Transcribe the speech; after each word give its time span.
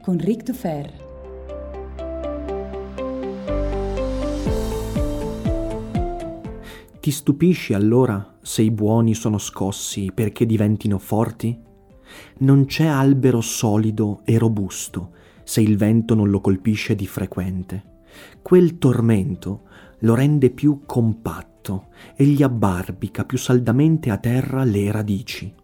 con 0.00 0.16
Ric 0.18 0.42
Dufer. 0.42 1.08
Ti 6.98 7.10
stupisci 7.10 7.74
allora 7.74 8.36
se 8.40 8.62
i 8.62 8.70
buoni 8.70 9.14
sono 9.14 9.38
scossi 9.38 10.10
perché 10.14 10.46
diventino 10.46 10.98
forti? 10.98 11.58
Non 12.38 12.66
c'è 12.66 12.86
albero 12.86 13.40
solido 13.40 14.20
e 14.24 14.38
robusto 14.38 15.12
se 15.44 15.60
il 15.60 15.76
vento 15.76 16.14
non 16.14 16.30
lo 16.30 16.40
colpisce 16.40 16.94
di 16.94 17.06
frequente. 17.06 17.84
Quel 18.42 18.78
tormento 18.78 19.62
lo 20.00 20.14
rende 20.14 20.50
più 20.50 20.82
compatto 20.86 21.88
e 22.16 22.24
gli 22.24 22.42
abbarbica 22.42 23.24
più 23.24 23.38
saldamente 23.38 24.10
a 24.10 24.16
terra 24.16 24.64
le 24.64 24.90
radici. 24.90 25.54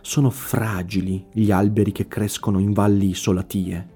Sono 0.00 0.30
fragili 0.30 1.26
gli 1.32 1.50
alberi 1.50 1.92
che 1.92 2.08
crescono 2.08 2.58
in 2.58 2.72
valli 2.72 3.10
isolatie. 3.10 3.88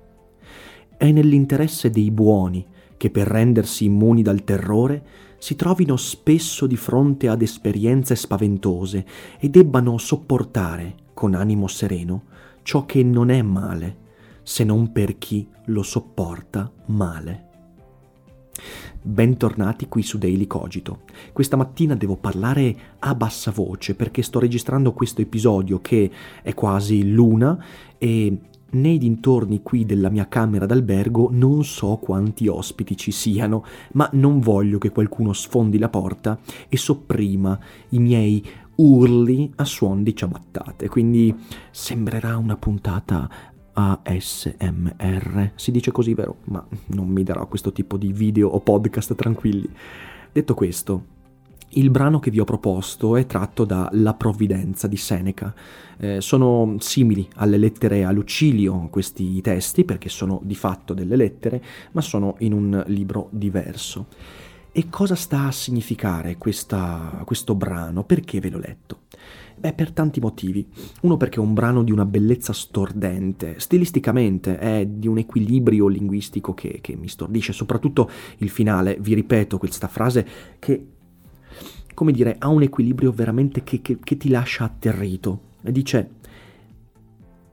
È 0.97 1.11
nell'interesse 1.11 1.91
dei 1.91 2.11
buoni 2.11 2.67
che 2.97 3.11
per 3.11 3.28
rendersi 3.28 3.84
immuni 3.84 4.22
dal 4.22 4.44
terrore 4.44 5.03
si 5.39 5.55
trovino 5.55 5.97
spesso 5.97 6.66
di 6.66 6.77
fronte 6.77 7.28
ad 7.28 7.42
esperienze 7.42 8.16
spaventose 8.16 9.06
e 9.39 9.48
debbano 9.48 9.97
sopportare 9.98 10.94
con 11.14 11.34
animo 11.34 11.69
sereno 11.69 12.25
ciò 12.62 12.84
che 12.84 13.03
non 13.03 13.31
è 13.31 13.41
male, 13.41 13.97
se 14.42 14.64
non 14.64 14.92
per 14.92 15.16
chi 15.16 15.49
lo 15.66 15.82
sopporta 15.82 16.70
male. 16.87 17.47
Bentornati 19.00 19.88
qui 19.88 20.02
su 20.02 20.19
Daily 20.19 20.46
Cogito. 20.46 21.00
Questa 21.32 21.56
mattina 21.56 21.94
devo 21.94 22.16
parlare 22.16 22.76
a 22.98 23.14
bassa 23.14 23.50
voce 23.50 23.94
perché 23.94 24.22
sto 24.22 24.38
registrando 24.38 24.92
questo 24.92 25.20
episodio 25.20 25.80
che 25.80 26.10
è 26.42 26.54
quasi 26.54 27.10
l'una 27.10 27.64
e 27.96 28.38
nei 28.70 28.98
dintorni 28.98 29.62
qui 29.62 29.86
della 29.86 30.10
mia 30.10 30.28
camera 30.28 30.66
d'albergo 30.66 31.30
non 31.32 31.64
so 31.64 31.96
quanti 31.96 32.48
ospiti 32.48 32.96
ci 32.96 33.10
siano, 33.10 33.64
ma 33.92 34.08
non 34.12 34.41
voglio 34.41 34.78
che 34.78 34.90
qualcuno 34.90 35.32
sfondi 35.32 35.78
la 35.78 35.88
porta 35.88 36.38
e 36.69 36.76
sopprima 36.76 37.58
i 37.90 37.98
miei 37.98 38.44
urli 38.76 39.50
a 39.56 39.64
suon 39.64 40.02
di 40.02 40.14
ciabattate, 40.14 40.88
quindi 40.88 41.34
sembrerà 41.70 42.36
una 42.36 42.56
puntata 42.56 43.28
ASMR, 43.78 45.53
si 45.55 45.71
dice 45.71 45.93
così 45.93 46.12
vero, 46.12 46.39
ma 46.47 46.66
non 46.87 47.06
mi 47.06 47.22
darò 47.22 47.47
questo 47.47 47.71
tipo 47.71 47.97
di 47.97 48.12
video 48.12 48.49
o 48.49 48.59
podcast 48.59 49.15
tranquilli. 49.15 49.71
Detto 50.33 50.55
questo, 50.55 51.05
il 51.71 51.91
brano 51.91 52.19
che 52.19 52.33
vi 52.33 52.41
ho 52.41 52.44
proposto 52.44 53.15
è 53.15 53.25
tratto 53.27 53.65
da 53.65 53.88
La 53.93 54.15
provvidenza 54.15 54.88
di 54.88 54.97
Seneca. 54.97 55.55
Eh, 55.97 56.21
sono 56.21 56.75
simili 56.81 57.28
alle 57.37 57.56
lettere 57.56 58.05
a 58.05 58.11
Lucilio 58.11 58.88
questi 58.91 59.41
testi, 59.43 59.84
perché 59.84 60.09
sono 60.09 60.41
di 60.43 60.56
fatto 60.56 60.93
delle 60.93 61.15
lettere, 61.15 61.62
ma 61.93 62.00
sono 62.00 62.34
in 62.38 62.55
un 62.55 62.83
libro 62.88 63.28
diverso. 63.31 64.06
E 64.71 64.89
cosa 64.91 65.15
sta 65.15 65.47
a 65.47 65.53
significare 65.53 66.37
questa, 66.37 67.23
questo 67.25 67.55
brano? 67.55 68.05
Perché 68.05 68.39
ve 68.41 68.51
l'ho 68.51 68.59
letto? 68.59 69.01
Beh, 69.56 69.73
per 69.73 69.91
tanti 69.91 70.21
motivi. 70.21 70.67
Uno 71.01 71.17
perché 71.17 71.39
è 71.39 71.43
un 71.43 71.53
brano 71.53 71.83
di 71.83 71.91
una 71.91 72.05
bellezza 72.05 72.53
stordente, 72.53 73.59
stilisticamente 73.59 74.59
è 74.59 74.87
di 74.87 75.09
un 75.09 75.19
equilibrio 75.19 75.89
linguistico 75.89 76.55
che, 76.55 76.79
che 76.81 76.95
mi 76.95 77.09
stordisce, 77.09 77.53
soprattutto 77.53 78.09
il 78.39 78.51
finale, 78.51 78.97
vi 79.01 79.15
ripeto 79.15 79.59
questa 79.59 79.89
frase 79.89 80.27
che 80.59 80.87
come 81.99 82.12
dire, 82.12 82.37
ha 82.39 82.47
un 82.47 82.62
equilibrio 82.62 83.11
veramente 83.11 83.65
che, 83.65 83.83
che, 83.83 83.99
che 83.99 84.17
ti 84.17 84.29
lascia 84.29 84.62
atterrito. 84.62 85.56
Dice, 85.62 86.11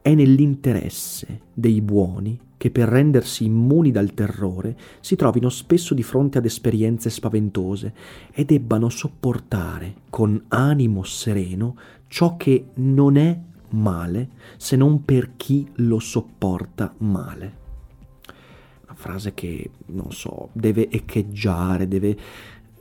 è 0.03 0.13
nell'interesse 0.13 1.41
dei 1.51 1.81
buoni 1.81 2.39
che 2.65 2.71
per 2.71 2.89
rendersi 2.89 3.45
immuni 3.45 3.91
dal 3.91 4.15
terrore 4.15 4.75
si 4.99 5.15
trovino 5.15 5.49
spesso 5.49 5.93
di 5.93 6.01
fronte 6.01 6.39
ad 6.39 6.45
esperienze 6.45 7.11
spaventose 7.11 7.93
e 8.33 8.43
debbano 8.43 8.89
sopportare 8.89 9.93
con 10.09 10.45
animo 10.47 11.03
sereno 11.03 11.77
ciò 12.07 12.35
che 12.37 12.69
non 12.77 13.17
è 13.17 13.39
male 13.69 14.29
se 14.57 14.75
non 14.77 15.05
per 15.05 15.33
chi 15.37 15.69
lo 15.75 15.99
sopporta 15.99 16.91
male. 16.97 17.57
Una 18.85 18.95
frase 18.95 19.35
che, 19.35 19.69
non 19.89 20.11
so, 20.11 20.49
deve 20.51 20.89
echeggiare, 20.89 21.87
deve, 21.87 22.17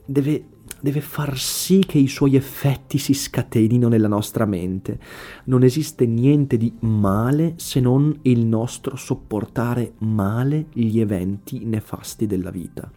deve 0.06 0.44
deve 0.84 1.00
far 1.00 1.38
sì 1.38 1.78
che 1.78 1.96
i 1.96 2.08
suoi 2.08 2.36
effetti 2.36 2.98
si 2.98 3.14
scatenino 3.14 3.88
nella 3.88 4.06
nostra 4.06 4.44
mente. 4.44 5.00
Non 5.44 5.62
esiste 5.62 6.04
niente 6.04 6.58
di 6.58 6.74
male 6.80 7.54
se 7.56 7.80
non 7.80 8.14
il 8.22 8.44
nostro 8.44 8.94
sopportare 8.94 9.94
male 10.00 10.66
gli 10.74 11.00
eventi 11.00 11.64
nefasti 11.64 12.26
della 12.26 12.50
vita. 12.50 12.92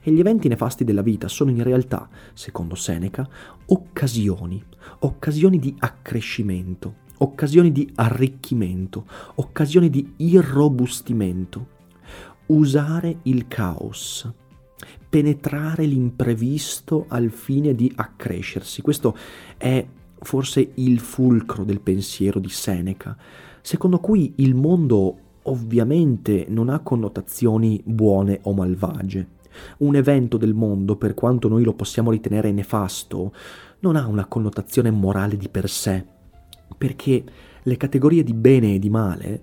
E 0.00 0.12
gli 0.12 0.20
eventi 0.20 0.46
nefasti 0.46 0.84
della 0.84 1.02
vita 1.02 1.26
sono 1.26 1.50
in 1.50 1.64
realtà, 1.64 2.08
secondo 2.32 2.76
Seneca, 2.76 3.28
occasioni, 3.66 4.62
occasioni 5.00 5.58
di 5.58 5.74
accrescimento, 5.80 6.94
occasioni 7.18 7.72
di 7.72 7.90
arricchimento, 7.96 9.04
occasioni 9.34 9.90
di 9.90 10.12
irrobustimento. 10.18 11.80
Usare 12.46 13.18
il 13.22 13.48
caos, 13.48 14.32
penetrare 15.12 15.84
l'imprevisto 15.84 17.04
al 17.08 17.28
fine 17.28 17.74
di 17.74 17.92
accrescersi. 17.94 18.80
Questo 18.80 19.14
è 19.58 19.86
forse 20.18 20.70
il 20.76 21.00
fulcro 21.00 21.64
del 21.64 21.82
pensiero 21.82 22.40
di 22.40 22.48
Seneca, 22.48 23.14
secondo 23.60 23.98
cui 23.98 24.32
il 24.36 24.54
mondo 24.54 25.18
ovviamente 25.42 26.46
non 26.48 26.70
ha 26.70 26.78
connotazioni 26.78 27.78
buone 27.84 28.38
o 28.44 28.54
malvagie. 28.54 29.28
Un 29.80 29.96
evento 29.96 30.38
del 30.38 30.54
mondo, 30.54 30.96
per 30.96 31.12
quanto 31.12 31.46
noi 31.46 31.62
lo 31.62 31.74
possiamo 31.74 32.10
ritenere 32.10 32.50
nefasto, 32.50 33.34
non 33.80 33.96
ha 33.96 34.06
una 34.06 34.24
connotazione 34.24 34.90
morale 34.90 35.36
di 35.36 35.50
per 35.50 35.68
sé, 35.68 36.06
perché 36.78 37.22
le 37.62 37.76
categorie 37.76 38.22
di 38.22 38.32
bene 38.32 38.76
e 38.76 38.78
di 38.78 38.88
male 38.88 39.42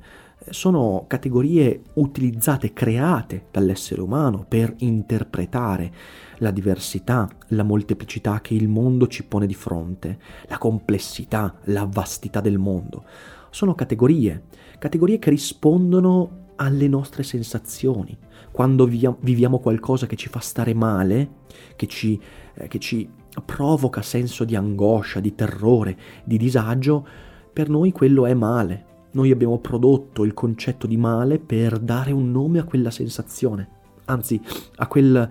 sono 0.51 1.06
categorie 1.07 1.81
utilizzate, 1.96 2.74
create 2.74 3.48
dall'essere 3.51 4.01
umano 4.01 4.46
per 4.48 4.74
interpretare 4.80 5.92
la 6.38 6.51
diversità, 6.51 7.28
la 7.50 7.63
molteplicità 7.63 8.42
che 8.42 8.54
il 8.54 8.68
mondo 8.68 9.07
ci 9.07 9.24
pone 9.25 9.46
di 9.46 9.54
fronte, 9.54 10.19
la 10.48 10.57
complessità, 10.57 11.56
la 11.66 11.88
vastità 11.90 12.42
del 12.42 12.57
mondo. 12.57 13.04
Sono 13.50 13.75
categorie, 13.75 14.44
categorie 14.78 15.19
che 15.19 15.30
rispondono 15.30 16.48
alle 16.56 16.88
nostre 16.88 17.24
sensazioni. 17.24 18.18
Quando 18.52 18.86
viviamo 18.86 19.60
qualcosa 19.60 20.07
che 20.07 20.16
ci 20.16 20.30
fa 20.30 20.40
stare 20.40 20.74
male, 20.74 21.30
che 21.75 21.88
ci, 21.88 22.19
eh, 22.56 22.68
che 22.68 22.80
ci 22.80 23.10
provoca 23.45 24.02
senso 24.02 24.44
di 24.44 24.56
angoscia, 24.56 25.19
di 25.19 25.36
terrore, 25.36 25.98
di 26.24 26.38
disagio, 26.38 27.06
per 27.52 27.69
noi 27.69 27.92
quello 27.92 28.25
è 28.25 28.34
male. 28.34 28.86
Noi 29.11 29.31
abbiamo 29.31 29.57
prodotto 29.57 30.23
il 30.23 30.33
concetto 30.33 30.85
di 30.85 30.97
male 30.97 31.39
per 31.39 31.79
dare 31.79 32.11
un 32.11 32.31
nome 32.31 32.59
a 32.59 32.63
quella 32.63 32.91
sensazione, 32.91 33.67
anzi 34.06 34.39
a 34.75 34.88
quel, 34.88 35.29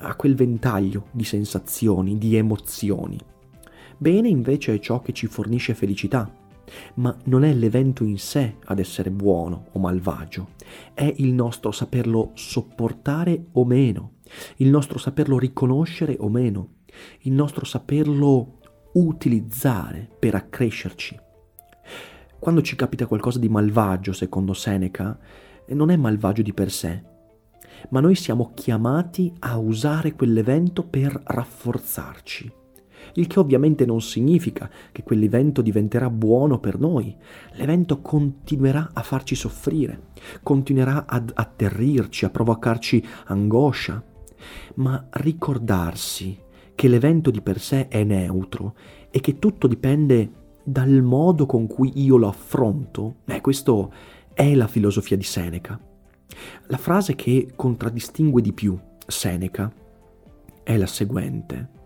a 0.00 0.14
quel 0.14 0.34
ventaglio 0.34 1.06
di 1.12 1.24
sensazioni, 1.24 2.18
di 2.18 2.36
emozioni. 2.36 3.18
Bene 3.96 4.28
invece 4.28 4.74
è 4.74 4.78
ciò 4.78 5.00
che 5.00 5.12
ci 5.12 5.26
fornisce 5.26 5.74
felicità, 5.74 6.30
ma 6.94 7.16
non 7.24 7.44
è 7.44 7.54
l'evento 7.54 8.04
in 8.04 8.18
sé 8.18 8.56
ad 8.66 8.78
essere 8.78 9.10
buono 9.10 9.68
o 9.72 9.78
malvagio, 9.78 10.50
è 10.92 11.10
il 11.16 11.32
nostro 11.32 11.72
saperlo 11.72 12.32
sopportare 12.34 13.46
o 13.52 13.64
meno, 13.64 14.16
il 14.56 14.68
nostro 14.68 14.98
saperlo 14.98 15.38
riconoscere 15.38 16.16
o 16.18 16.28
meno, 16.28 16.74
il 17.20 17.32
nostro 17.32 17.64
saperlo 17.64 18.58
utilizzare 18.92 20.08
per 20.18 20.34
accrescerci. 20.34 21.18
Quando 22.38 22.62
ci 22.62 22.76
capita 22.76 23.06
qualcosa 23.06 23.38
di 23.38 23.48
malvagio, 23.48 24.12
secondo 24.12 24.52
Seneca, 24.54 25.18
non 25.68 25.90
è 25.90 25.96
malvagio 25.96 26.42
di 26.42 26.52
per 26.52 26.70
sé, 26.70 27.02
ma 27.90 28.00
noi 28.00 28.14
siamo 28.14 28.52
chiamati 28.54 29.32
a 29.40 29.58
usare 29.58 30.14
quell'evento 30.14 30.84
per 30.84 31.20
rafforzarci 31.24 32.52
il 33.14 33.26
che 33.26 33.38
ovviamente 33.38 33.84
non 33.84 34.00
significa 34.00 34.70
che 34.92 35.02
quell'evento 35.02 35.62
diventerà 35.62 36.10
buono 36.10 36.58
per 36.58 36.78
noi. 36.78 37.14
L'evento 37.52 38.00
continuerà 38.00 38.90
a 38.92 39.02
farci 39.02 39.34
soffrire, 39.34 40.08
continuerà 40.42 41.06
ad 41.06 41.32
atterrirci, 41.34 42.24
a 42.24 42.30
provocarci 42.30 43.04
angoscia, 43.26 44.02
ma 44.76 45.06
ricordarsi 45.10 46.38
che 46.74 46.88
l'evento 46.88 47.30
di 47.30 47.40
per 47.40 47.58
sé 47.60 47.88
è 47.88 48.04
neutro 48.04 48.76
e 49.10 49.20
che 49.20 49.38
tutto 49.38 49.66
dipende 49.66 50.30
dal 50.70 51.02
modo 51.02 51.46
con 51.46 51.66
cui 51.66 51.92
io 51.94 52.16
lo 52.16 52.28
affronto, 52.28 53.16
beh, 53.24 53.40
questo 53.40 53.92
è 54.32 54.54
la 54.54 54.66
filosofia 54.66 55.16
di 55.16 55.24
Seneca. 55.24 55.78
La 56.66 56.76
frase 56.76 57.14
che 57.14 57.52
contraddistingue 57.56 58.42
di 58.42 58.52
più 58.52 58.78
Seneca 59.06 59.72
è 60.62 60.76
la 60.76 60.86
seguente 60.86 61.76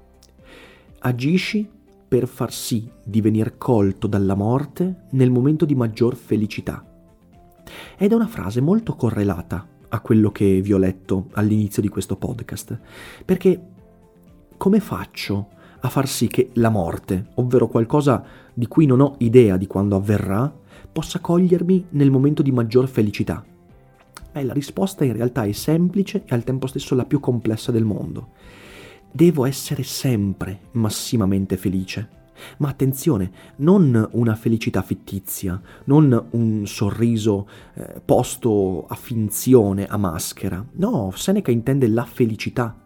agisci 1.03 1.69
per 2.09 2.27
far 2.27 2.53
sì 2.53 2.89
di 3.03 3.21
venir 3.21 3.57
colto 3.57 4.07
dalla 4.07 4.35
morte 4.35 5.07
nel 5.11 5.31
momento 5.31 5.65
di 5.65 5.75
maggior 5.75 6.15
felicità. 6.15 6.85
Ed 7.97 8.13
è 8.13 8.15
una 8.15 8.27
frase 8.27 8.61
molto 8.61 8.95
correlata 8.95 9.67
a 9.89 10.01
quello 10.01 10.31
che 10.31 10.61
vi 10.61 10.73
ho 10.73 10.79
letto 10.79 11.29
all'inizio 11.33 11.81
di 11.83 11.89
questo 11.89 12.17
podcast, 12.17 12.79
perché 13.25 13.69
come 14.57 14.81
faccio 14.81 15.49
a 15.83 15.89
far 15.89 16.09
sì 16.09 16.27
che 16.29 16.51
la 16.55 16.71
morte, 16.71 17.27
ovvero 17.35 17.69
qualcosa 17.69 18.25
di 18.53 18.67
cui 18.67 18.87
non 18.87 19.01
ho 19.01 19.15
idea 19.19 19.57
di 19.57 19.67
quando 19.67 19.97
avverrà, 19.97 20.53
possa 20.91 21.21
cogliermi 21.21 21.87
nel 21.91 22.11
momento 22.11 22.43
di 22.43 22.51
maggior 22.51 22.89
felicità? 22.89 23.45
Beh, 24.33 24.45
la 24.45 24.53
risposta 24.53 25.05
in 25.05 25.13
realtà 25.13 25.45
è 25.45 25.53
semplice 25.53 26.25
e 26.25 26.35
al 26.35 26.45
tempo 26.45 26.67
stesso 26.67 26.95
la 26.95 27.05
più 27.05 27.21
complessa 27.21 27.71
del 27.71 27.85
mondo 27.85 28.29
devo 29.13 29.45
essere 29.45 29.83
sempre 29.83 30.59
massimamente 30.73 31.57
felice. 31.57 32.21
Ma 32.57 32.71
attenzione, 32.71 33.31
non 33.57 34.09
una 34.13 34.35
felicità 34.35 34.83
fittizia, 34.83 35.61
non 35.85 36.29
un 36.31 36.67
sorriso 36.67 37.47
eh, 37.75 38.01
posto 38.05 38.87
a 38.87 38.97
finzione, 38.97 39.87
a 39.87 39.97
maschera. 39.97 40.65
No, 40.73 41.13
Seneca 41.15 41.53
intende 41.53 41.87
la 41.87 42.05
felicità. 42.05 42.82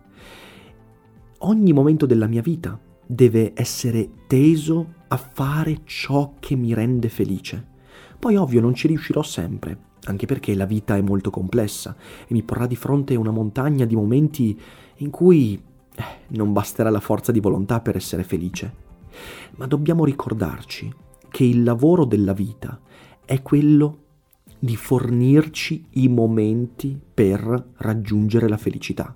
Ogni 1.48 1.72
momento 1.72 2.06
della 2.06 2.26
mia 2.26 2.42
vita 2.42 2.76
deve 3.06 3.52
essere 3.54 4.10
teso 4.26 4.94
a 5.06 5.16
fare 5.16 5.82
ciò 5.84 6.34
che 6.40 6.56
mi 6.56 6.74
rende 6.74 7.08
felice. 7.08 7.64
Poi 8.18 8.34
ovvio 8.34 8.60
non 8.60 8.74
ci 8.74 8.88
riuscirò 8.88 9.22
sempre, 9.22 9.78
anche 10.06 10.26
perché 10.26 10.56
la 10.56 10.66
vita 10.66 10.96
è 10.96 11.00
molto 11.02 11.30
complessa 11.30 11.94
e 12.26 12.34
mi 12.34 12.42
porrà 12.42 12.66
di 12.66 12.74
fronte 12.74 13.14
una 13.14 13.30
montagna 13.30 13.84
di 13.84 13.94
momenti 13.94 14.60
in 14.96 15.10
cui 15.10 15.54
eh, 15.94 16.02
non 16.30 16.52
basterà 16.52 16.90
la 16.90 16.98
forza 16.98 17.30
di 17.30 17.38
volontà 17.38 17.80
per 17.80 17.94
essere 17.94 18.24
felice. 18.24 18.74
Ma 19.54 19.68
dobbiamo 19.68 20.04
ricordarci 20.04 20.92
che 21.30 21.44
il 21.44 21.62
lavoro 21.62 22.04
della 22.04 22.32
vita 22.32 22.80
è 23.24 23.40
quello 23.42 23.98
di 24.58 24.74
fornirci 24.74 25.86
i 25.90 26.08
momenti 26.08 27.00
per 27.14 27.68
raggiungere 27.76 28.48
la 28.48 28.56
felicità. 28.56 29.14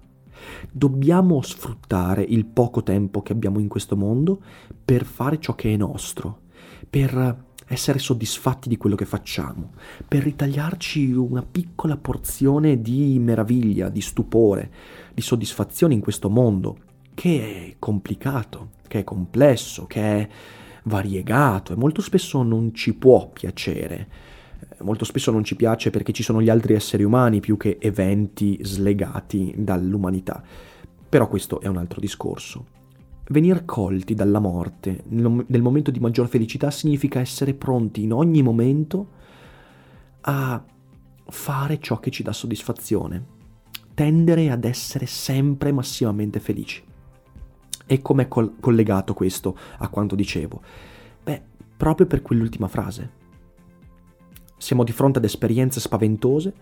Dobbiamo 0.70 1.42
sfruttare 1.42 2.22
il 2.22 2.44
poco 2.46 2.82
tempo 2.82 3.22
che 3.22 3.32
abbiamo 3.32 3.58
in 3.58 3.68
questo 3.68 3.96
mondo 3.96 4.40
per 4.84 5.04
fare 5.04 5.38
ciò 5.38 5.54
che 5.54 5.72
è 5.72 5.76
nostro, 5.76 6.42
per 6.88 7.48
essere 7.66 8.00
soddisfatti 8.00 8.68
di 8.68 8.76
quello 8.76 8.96
che 8.96 9.04
facciamo, 9.04 9.72
per 10.06 10.24
ritagliarci 10.24 11.12
una 11.12 11.44
piccola 11.48 11.96
porzione 11.96 12.80
di 12.80 13.16
meraviglia, 13.20 13.88
di 13.88 14.00
stupore, 14.00 14.70
di 15.14 15.20
soddisfazione 15.20 15.94
in 15.94 16.00
questo 16.00 16.28
mondo, 16.28 16.78
che 17.14 17.68
è 17.68 17.76
complicato, 17.78 18.70
che 18.88 19.00
è 19.00 19.04
complesso, 19.04 19.86
che 19.86 20.00
è 20.00 20.28
variegato 20.84 21.72
e 21.72 21.76
molto 21.76 22.02
spesso 22.02 22.42
non 22.42 22.74
ci 22.74 22.94
può 22.94 23.28
piacere. 23.28 24.08
Molto 24.80 25.04
spesso 25.04 25.30
non 25.30 25.44
ci 25.44 25.56
piace 25.56 25.90
perché 25.90 26.12
ci 26.12 26.22
sono 26.22 26.40
gli 26.40 26.48
altri 26.48 26.74
esseri 26.74 27.04
umani 27.04 27.40
più 27.40 27.56
che 27.56 27.78
eventi 27.80 28.58
slegati 28.62 29.54
dall'umanità. 29.56 30.42
Però 31.08 31.28
questo 31.28 31.60
è 31.60 31.66
un 31.66 31.76
altro 31.76 32.00
discorso. 32.00 32.78
Venir 33.28 33.64
colti 33.64 34.14
dalla 34.14 34.40
morte 34.40 35.04
nel 35.08 35.62
momento 35.62 35.90
di 35.90 36.00
maggior 36.00 36.28
felicità 36.28 36.70
significa 36.70 37.20
essere 37.20 37.54
pronti 37.54 38.02
in 38.02 38.12
ogni 38.12 38.42
momento 38.42 39.18
a 40.22 40.64
fare 41.26 41.78
ciò 41.78 42.00
che 42.00 42.10
ci 42.10 42.22
dà 42.22 42.32
soddisfazione, 42.32 43.24
tendere 43.94 44.50
ad 44.50 44.64
essere 44.64 45.06
sempre 45.06 45.70
massimamente 45.72 46.40
felici. 46.40 46.82
E 47.86 48.02
come 48.02 48.24
è 48.24 48.28
col- 48.28 48.54
collegato 48.58 49.14
questo 49.14 49.56
a 49.78 49.88
quanto 49.88 50.14
dicevo? 50.14 50.60
Beh, 51.22 51.42
proprio 51.76 52.06
per 52.06 52.22
quell'ultima 52.22 52.66
frase. 52.68 53.18
Siamo 54.60 54.84
di 54.84 54.92
fronte 54.92 55.16
ad 55.16 55.24
esperienze 55.24 55.80
spaventose 55.80 56.52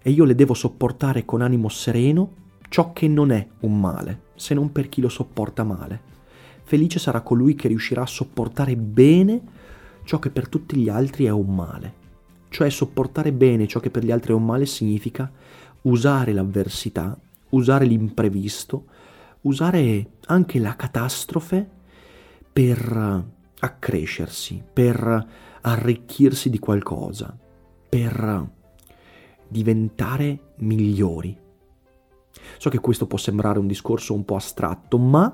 e 0.00 0.10
io 0.10 0.24
le 0.24 0.34
devo 0.34 0.54
sopportare 0.54 1.26
con 1.26 1.42
animo 1.42 1.68
sereno 1.68 2.30
ciò 2.70 2.94
che 2.94 3.06
non 3.06 3.32
è 3.32 3.46
un 3.60 3.78
male, 3.78 4.22
se 4.34 4.54
non 4.54 4.72
per 4.72 4.88
chi 4.88 5.02
lo 5.02 5.10
sopporta 5.10 5.62
male. 5.62 6.00
Felice 6.62 6.98
sarà 6.98 7.20
colui 7.20 7.54
che 7.54 7.68
riuscirà 7.68 8.00
a 8.00 8.06
sopportare 8.06 8.76
bene 8.76 9.42
ciò 10.04 10.18
che 10.18 10.30
per 10.30 10.48
tutti 10.48 10.74
gli 10.76 10.88
altri 10.88 11.26
è 11.26 11.30
un 11.30 11.54
male. 11.54 11.92
Cioè 12.48 12.70
sopportare 12.70 13.30
bene 13.30 13.66
ciò 13.66 13.78
che 13.78 13.90
per 13.90 14.04
gli 14.04 14.10
altri 14.10 14.32
è 14.32 14.36
un 14.36 14.46
male 14.46 14.64
significa 14.64 15.30
usare 15.82 16.32
l'avversità, 16.32 17.14
usare 17.50 17.84
l'imprevisto, 17.84 18.86
usare 19.42 20.12
anche 20.28 20.58
la 20.58 20.74
catastrofe 20.76 21.68
per 22.50 23.24
accrescersi, 23.58 24.62
per 24.72 25.26
arricchirsi 25.60 26.50
di 26.50 26.58
qualcosa, 26.58 27.36
per 27.94 28.48
diventare 29.46 30.54
migliori. 30.56 31.38
So 32.58 32.68
che 32.68 32.80
questo 32.80 33.06
può 33.06 33.18
sembrare 33.18 33.60
un 33.60 33.68
discorso 33.68 34.14
un 34.14 34.24
po' 34.24 34.34
astratto, 34.34 34.98
ma 34.98 35.32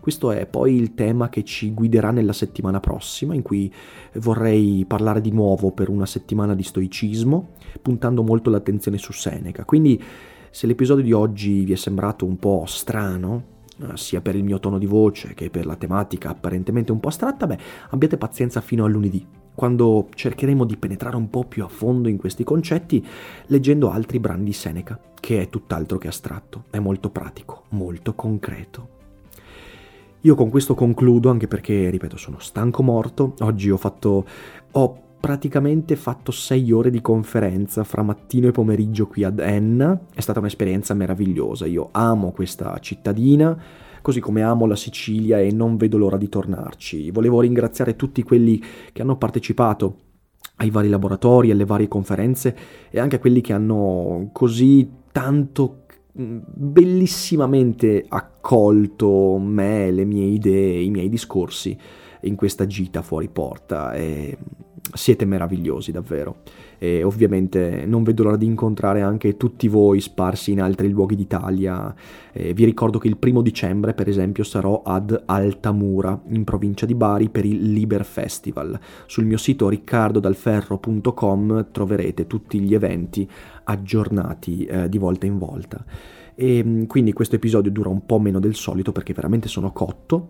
questo 0.00 0.32
è 0.32 0.44
poi 0.46 0.74
il 0.74 0.94
tema 0.94 1.28
che 1.28 1.44
ci 1.44 1.70
guiderà 1.72 2.10
nella 2.10 2.32
settimana 2.32 2.80
prossima, 2.80 3.36
in 3.36 3.42
cui 3.42 3.72
vorrei 4.14 4.84
parlare 4.88 5.20
di 5.20 5.30
nuovo 5.30 5.70
per 5.70 5.88
una 5.88 6.04
settimana 6.04 6.56
di 6.56 6.64
stoicismo, 6.64 7.50
puntando 7.80 8.24
molto 8.24 8.50
l'attenzione 8.50 8.98
su 8.98 9.12
Seneca. 9.12 9.64
Quindi, 9.64 10.02
se 10.50 10.66
l'episodio 10.66 11.04
di 11.04 11.12
oggi 11.12 11.64
vi 11.64 11.74
è 11.74 11.76
sembrato 11.76 12.26
un 12.26 12.38
po' 12.38 12.64
strano, 12.66 13.44
eh, 13.78 13.96
sia 13.96 14.20
per 14.20 14.34
il 14.34 14.42
mio 14.42 14.58
tono 14.58 14.78
di 14.78 14.86
voce 14.86 15.34
che 15.34 15.48
per 15.48 15.64
la 15.64 15.76
tematica 15.76 16.30
apparentemente 16.30 16.90
un 16.90 16.98
po' 16.98 17.06
astratta, 17.06 17.46
beh, 17.46 17.58
abbiate 17.90 18.18
pazienza 18.18 18.60
fino 18.60 18.84
a 18.84 18.88
lunedì, 18.88 19.24
quando 19.54 20.08
cercheremo 20.14 20.64
di 20.64 20.76
penetrare 20.76 21.16
un 21.16 21.28
po' 21.28 21.44
più 21.44 21.64
a 21.64 21.68
fondo 21.68 22.08
in 22.08 22.16
questi 22.16 22.44
concetti 22.44 23.04
leggendo 23.46 23.90
altri 23.90 24.18
brani 24.18 24.44
di 24.44 24.52
Seneca, 24.52 24.98
che 25.18 25.42
è 25.42 25.48
tutt'altro 25.48 25.98
che 25.98 26.08
astratto, 26.08 26.64
è 26.70 26.78
molto 26.78 27.10
pratico, 27.10 27.64
molto 27.70 28.14
concreto. 28.14 28.98
Io 30.22 30.34
con 30.34 30.50
questo 30.50 30.74
concludo, 30.74 31.30
anche 31.30 31.48
perché, 31.48 31.88
ripeto, 31.88 32.16
sono 32.18 32.38
stanco 32.40 32.82
morto. 32.82 33.34
Oggi 33.40 33.70
ho 33.70 33.78
fatto... 33.78 34.26
ho 34.72 35.02
praticamente 35.20 35.96
fatto 35.96 36.32
sei 36.32 36.72
ore 36.72 36.90
di 36.90 37.02
conferenza 37.02 37.84
fra 37.84 38.02
mattino 38.02 38.48
e 38.48 38.52
pomeriggio 38.52 39.06
qui 39.06 39.24
ad 39.24 39.38
Enna. 39.38 39.98
È 40.12 40.20
stata 40.20 40.38
un'esperienza 40.38 40.94
meravigliosa. 40.94 41.66
Io 41.66 41.88
amo 41.92 42.32
questa 42.32 42.78
cittadina, 42.80 43.58
così 44.02 44.20
come 44.20 44.42
amo 44.42 44.66
la 44.66 44.76
Sicilia 44.76 45.38
e 45.38 45.50
non 45.52 45.76
vedo 45.76 45.98
l'ora 45.98 46.16
di 46.16 46.28
tornarci. 46.28 47.10
Volevo 47.10 47.40
ringraziare 47.40 47.96
tutti 47.96 48.22
quelli 48.22 48.62
che 48.92 49.02
hanno 49.02 49.16
partecipato 49.16 49.96
ai 50.56 50.70
vari 50.70 50.88
laboratori, 50.88 51.50
alle 51.50 51.64
varie 51.64 51.88
conferenze 51.88 52.56
e 52.90 53.00
anche 53.00 53.16
a 53.16 53.18
quelli 53.18 53.40
che 53.40 53.52
hanno 53.52 54.30
così 54.32 54.88
tanto 55.10 55.84
bellissimamente 56.12 58.04
accolto 58.08 59.38
me, 59.38 59.90
le 59.90 60.04
mie 60.04 60.26
idee, 60.26 60.82
i 60.82 60.90
miei 60.90 61.08
discorsi 61.08 61.76
in 62.22 62.34
questa 62.36 62.66
gita 62.66 63.00
fuori 63.00 63.28
porta 63.28 63.94
e 63.94 64.36
siete 64.92 65.24
meravigliosi 65.24 65.92
davvero 65.92 66.38
e 66.78 67.02
ovviamente 67.02 67.84
non 67.86 68.02
vedo 68.02 68.22
l'ora 68.22 68.36
di 68.36 68.46
incontrare 68.46 69.02
anche 69.02 69.36
tutti 69.36 69.68
voi 69.68 70.00
sparsi 70.00 70.52
in 70.52 70.62
altri 70.62 70.88
luoghi 70.88 71.14
d'Italia. 71.14 71.94
Eh, 72.32 72.54
vi 72.54 72.64
ricordo 72.64 72.98
che 72.98 73.08
il 73.08 73.18
primo 73.18 73.42
dicembre, 73.42 73.92
per 73.92 74.08
esempio, 74.08 74.44
sarò 74.44 74.80
ad 74.82 75.24
Altamura, 75.26 76.18
in 76.28 76.44
provincia 76.44 76.86
di 76.86 76.94
Bari, 76.94 77.28
per 77.28 77.44
il 77.44 77.72
Liber 77.72 78.04
Festival. 78.04 78.78
Sul 79.06 79.26
mio 79.26 79.36
sito 79.36 79.68
riccardodalferro.com 79.68 81.68
troverete 81.70 82.26
tutti 82.26 82.60
gli 82.60 82.72
eventi 82.72 83.28
aggiornati 83.64 84.64
eh, 84.64 84.88
di 84.88 84.96
volta 84.96 85.26
in 85.26 85.36
volta. 85.36 85.84
E 86.34 86.64
mm, 86.64 86.84
quindi 86.84 87.12
questo 87.12 87.36
episodio 87.36 87.70
dura 87.70 87.90
un 87.90 88.06
po' 88.06 88.18
meno 88.18 88.40
del 88.40 88.54
solito 88.54 88.92
perché 88.92 89.12
veramente 89.12 89.48
sono 89.48 89.72
cotto. 89.72 90.28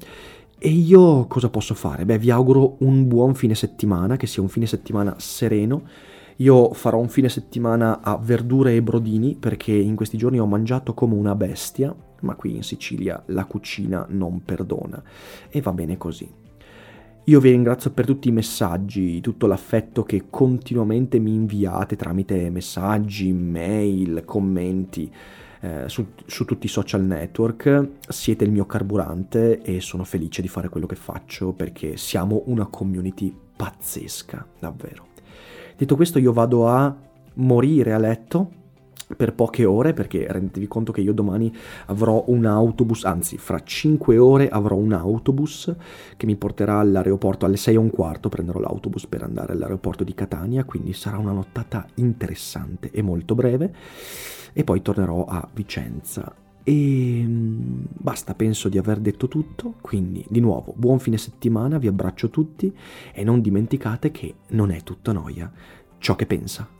E 0.63 0.69
io 0.69 1.27
cosa 1.27 1.49
posso 1.49 1.75
fare? 1.75 2.05
Beh, 2.05 2.19
vi 2.19 2.31
auguro 2.31 2.77
un 2.81 3.09
buon 3.09 3.35
fine 3.35 3.55
settimana, 3.55 4.17
che 4.17 4.27
sia 4.27 4.43
un 4.43 4.49
fine 4.49 4.67
settimana 4.67 5.15
sereno 5.19 5.83
io 6.41 6.73
farò 6.73 6.99
un 6.99 7.09
fine 7.09 7.29
settimana 7.29 8.01
a 8.01 8.17
verdure 8.17 8.75
e 8.75 8.83
brodini 8.83 9.37
perché 9.39 9.73
in 9.73 9.95
questi 9.95 10.17
giorni 10.17 10.41
ho 10.41 10.47
mangiato 10.47 10.95
come 10.95 11.15
una 11.15 11.35
bestia, 11.35 11.95
ma 12.21 12.35
qui 12.35 12.57
in 12.57 12.63
Sicilia 12.63 13.23
la 13.27 13.45
cucina 13.45 14.07
non 14.09 14.43
perdona. 14.43 15.03
E 15.51 15.61
va 15.61 15.73
bene 15.73 15.99
così. 15.99 16.29
Io 17.25 17.41
vi 17.41 17.51
ringrazio 17.51 17.91
per 17.91 18.07
tutti 18.07 18.29
i 18.29 18.33
messaggi, 18.33 19.21
tutto 19.21 19.47
l'affetto 19.47 20.03
che 20.03 20.25
continuamente 20.31 21.19
mi 21.19 21.35
inviate 21.35 21.95
tramite 21.95 22.49
messaggi, 22.49 23.33
mail, 23.35 24.23
commenti 24.25 25.13
eh, 25.61 25.85
su, 25.89 26.13
su 26.27 26.45
tutti 26.45 26.67
i 26.67 26.69
social 26.69 27.03
network. 27.03 27.89
Siete 28.09 28.45
il 28.45 28.51
mio 28.51 28.67
carburante 28.67 29.61
e 29.63 29.81
sono 29.81 30.05
felice 30.05 30.43
di 30.43 30.49
fare 30.49 30.69
quello 30.69 30.87
che 30.87 30.97
faccio 30.97 31.53
perché 31.53 31.97
siamo 31.97 32.43
una 32.47 32.67
community 32.67 33.35
pazzesca, 33.57 34.47
davvero. 34.59 35.09
Detto 35.77 35.97
questo 35.97 36.19
io 36.19 36.33
vado 36.33 36.69
a 36.69 36.95
morire 37.35 37.93
a 37.93 37.99
letto 37.99 38.59
per 39.17 39.35
poche 39.35 39.65
ore 39.65 39.93
perché 39.93 40.27
rendetevi 40.29 40.69
conto 40.69 40.93
che 40.93 41.01
io 41.01 41.13
domani 41.13 41.53
avrò 41.87 42.25
un 42.29 42.47
autobus, 42.47 43.05
anzi 43.05 43.39
fra 43.39 43.63
5 43.63 44.19
ore 44.19 44.49
avrò 44.49 44.77
un 44.77 44.93
autobus 44.93 45.75
che 46.17 46.27
mi 46.27 46.37
porterà 46.37 46.79
all'aeroporto 46.79 47.47
alle 47.47 47.57
6 47.57 47.75
e 47.75 47.79
un 47.79 47.91
quarto, 47.91 48.29
prenderò 48.29 48.59
l'autobus 48.59 49.07
per 49.07 49.23
andare 49.23 49.53
all'aeroporto 49.53 50.05
di 50.05 50.15
Catania, 50.15 50.65
quindi 50.65 50.93
sarà 50.93 51.19
una 51.19 51.33
nottata 51.33 51.87
interessante 51.97 52.91
e 52.91 53.03
molto 53.03 53.35
breve 53.35 53.75
e 54.53 54.65
poi 54.65 54.83
tornerò 54.83 55.25
a 55.25 55.49
Vicenza. 55.53 56.35
E 56.63 57.23
mm, 57.27 57.85
basta, 57.93 58.35
penso 58.35 58.69
di 58.69 58.79
aver 58.79 58.99
detto 58.99 59.29
tutto, 59.29 59.75
quindi 59.81 60.25
di 60.29 60.41
nuovo 60.41 60.75
buon 60.77 60.99
fine 60.99 61.17
settimana, 61.17 61.79
vi 61.79 61.87
abbraccio 61.87 62.29
tutti 62.29 62.75
e 63.13 63.25
non 63.25 63.41
dimenticate 63.41 64.11
che 64.11 64.35
non 64.49 64.71
è 64.71 64.83
tutta 64.83 65.13
noia 65.13 65.51
ciò 65.99 66.17
che 66.17 66.27
pensa. 66.27 66.80